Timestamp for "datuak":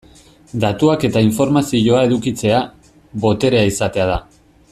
0.61-1.03